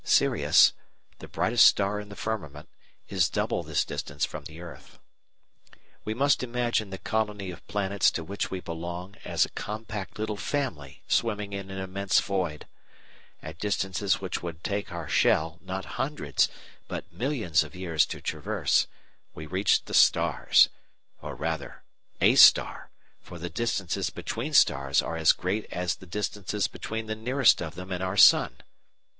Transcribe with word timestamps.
Sirius, 0.03 0.73
the 1.19 1.27
brightest 1.27 1.63
star 1.63 1.99
in 1.99 2.09
the 2.09 2.15
firmament, 2.15 2.67
is 3.09 3.29
double 3.29 3.61
this 3.61 3.85
distance 3.85 4.25
from 4.25 4.45
the 4.45 4.59
earth. 4.59 4.97
We 6.03 6.15
must 6.15 6.41
imagine 6.41 6.89
the 6.89 6.97
colony 6.97 7.51
of 7.51 7.67
planets 7.67 8.09
to 8.13 8.23
which 8.23 8.49
we 8.49 8.61
belong 8.61 9.15
as 9.23 9.45
a 9.45 9.49
compact 9.51 10.17
little 10.17 10.37
family 10.37 11.03
swimming 11.07 11.53
in 11.53 11.69
an 11.69 11.77
immense 11.77 12.19
void. 12.19 12.65
At 13.43 13.59
distances 13.59 14.19
which 14.19 14.41
would 14.41 14.63
take 14.63 14.91
our 14.91 15.07
shell, 15.07 15.59
not 15.61 15.85
hundreds, 16.01 16.49
but 16.87 17.13
millions 17.13 17.63
of 17.63 17.75
years 17.75 18.03
to 18.07 18.19
traverse, 18.21 18.87
we 19.35 19.45
reach 19.45 19.85
the 19.85 19.93
stars 19.93 20.69
or 21.21 21.35
rather, 21.35 21.83
a 22.19 22.33
star, 22.33 22.89
for 23.21 23.37
the 23.37 23.51
distances 23.51 24.09
between 24.09 24.53
stars 24.55 24.99
are 25.03 25.15
as 25.17 25.31
great 25.31 25.65
as 25.71 25.93
the 25.97 26.07
distance 26.07 26.67
between 26.67 27.05
the 27.05 27.13
nearest 27.13 27.61
of 27.61 27.75
them 27.75 27.91
and 27.91 28.01
our 28.01 28.17
Sun. 28.17 28.55